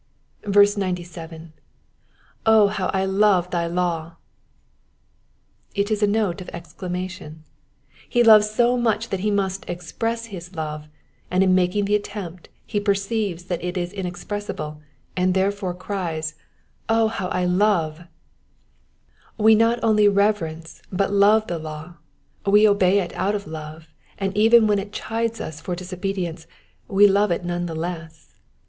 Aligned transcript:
97. 0.47 1.53
0 2.47 2.67
how 2.69 3.05
love 3.05 3.45
I 3.45 3.49
thy 3.51 3.67
law 3.67 4.15
P"* 5.75 5.81
It 5.83 5.91
is 5.91 6.01
a 6.01 6.07
note 6.07 6.41
of 6.41 6.49
exclamation. 6.49 7.43
He 8.09 8.23
loves 8.23 8.49
so 8.49 8.77
much 8.77 9.09
that 9.09 9.19
he 9.19 9.29
must 9.29 9.69
express 9.69 10.25
his 10.25 10.55
love, 10.55 10.87
and 11.29 11.43
in 11.43 11.53
making 11.53 11.85
the 11.85 11.93
attempt 11.93 12.49
he 12.65 12.79
perceives 12.79 13.43
that 13.43 13.63
it 13.63 13.77
is 13.77 13.93
inexpressible— 13.93 14.81
and 15.15 15.35
therefore 15.35 15.75
cries, 15.75 16.33
O 16.89 17.07
how 17.07 17.27
I 17.27 17.45
love 17.45 17.97
T* 17.99 18.03
We 19.37 19.53
not 19.53 19.77
only 19.83 20.07
reverence 20.07 20.81
but 20.91 21.11
love 21.13 21.45
the 21.45 21.59
law, 21.59 21.97
we 22.43 22.67
obey 22.67 22.97
it 23.01 23.13
out 23.13 23.35
of 23.35 23.45
love, 23.45 23.87
and 24.17 24.35
even 24.35 24.65
when 24.65 24.79
it 24.79 24.93
chides 24.93 25.37
\i8 25.39 25.61
for 25.61 25.75
disobedience 25.75 26.47
we 26.87 27.07
love 27.07 27.29
it 27.29 27.45
none 27.45 27.67
the 27.67 27.75
less. 27.75 28.33